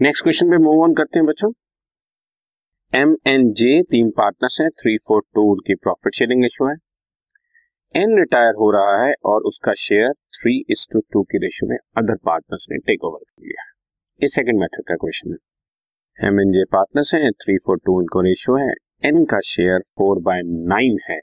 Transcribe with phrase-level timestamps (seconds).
[0.00, 1.48] Next question पे move on करते हैं बच्चों।
[2.92, 6.74] एम एन जे तीन पार्टनर्स हैं थ्री फोर टू उनकी प्रॉफिट शेयरिंग रेशियो है।
[7.94, 11.76] एन रिटायर हो रहा है और उसका share three is to two two ratio में
[11.96, 13.72] अदर पार्टनर्स ने टेक ओवर कर लिया है।
[14.20, 18.22] ये सेकंड मेथड का क्वेश्चन है। एम एन जे पार्टनर्स हैं थ्री फोर टू उनको
[18.22, 18.72] रेशियो है।
[19.04, 20.42] एन का शेयर फोर बाय
[20.74, 21.20] नाइन है।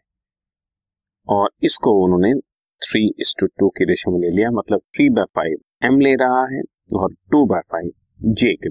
[1.28, 2.40] और इसको उन्होंने
[2.82, 6.16] three is to two two ratio में ले लिया मतलब थ्री बाय फाइव एम ले
[6.22, 6.64] रहा है
[6.96, 8.70] और टू बाय फाइव जे के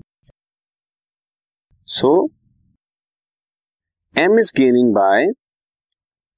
[1.89, 2.09] so
[4.15, 5.27] M is gaining by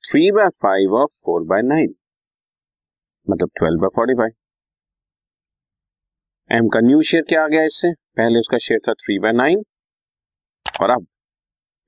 [0.05, 1.95] three by five और फोर बाय नाइन
[3.27, 4.33] मतलब twelve by forty five
[6.50, 7.92] M का न्यू शेयर क्या आ गया इससे?
[7.92, 9.64] पहले उसका शेयर था थ्री बाय नाइन
[10.83, 11.06] और अब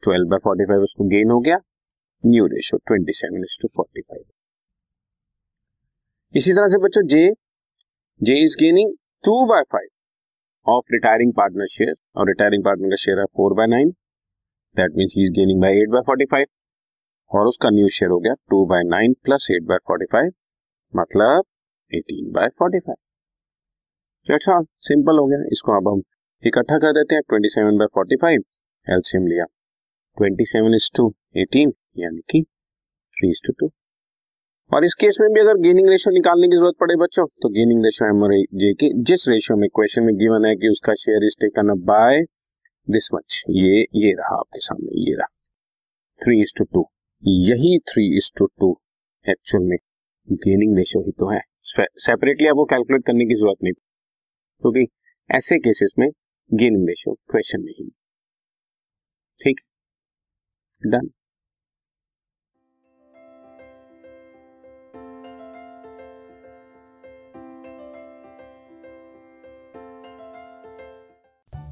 [0.02, 1.58] ट्वेल्व बाय फोर्टी फाइव उसको गेन हो गया.
[2.24, 4.24] New ratio twenty seven is to forty five
[6.34, 7.28] इसी तरह से बच्चों J
[8.20, 9.88] J is gaining two by five
[10.66, 13.90] of retiring partner share और रिटायरिंग पार्टनर का शेयर है four by nine
[14.76, 16.46] that means he is gaining by eight by forty five
[17.30, 20.32] और उसका new share हो गया two by nine plus eight by forty five
[20.92, 21.44] मतलब
[21.92, 22.96] eighteen by forty five
[24.26, 25.38] that's all simple हो गया.
[25.52, 26.02] इसको अब हम
[26.42, 27.22] इकट्ठा कर देते हैं.
[27.28, 28.42] Twenty seven by forty five
[28.86, 29.44] LCM लिया.
[30.16, 32.42] Twenty seven is to eighteen यानी कि
[33.14, 33.70] थ्री इज़ टू टू
[34.70, 37.84] और इस केस में भी अगर गेनिंग रेशियो निकालने की ज़रूरत पड़े बच्चों तो गेनिंग
[37.84, 41.24] रेशियो एम और जे की जिस रेशियो में क्वेश्चन में गिवन है कि उसका share
[41.24, 42.20] is taken up by
[42.88, 45.26] this much ये ये रहा आपके सामने, ये रहा।
[46.20, 46.84] थ्री इज़ टू टू
[47.22, 48.70] यही three is two two
[49.26, 49.76] actual में
[50.30, 51.40] गेनिंग रेशियो ही तो है।
[52.06, 54.86] सेपरेटली आपको कैलकुलेट करने की ज़रूरत नहीं। क्योंकि
[55.30, 56.08] ऐसे केसेस में
[56.50, 57.88] गेनिंग रेशियो क्वेश्चन में ही।
[59.38, 59.60] ठीक?
[60.82, 61.10] Done